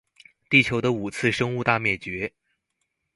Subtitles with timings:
[0.49, 2.31] 地球的五次生物大滅絕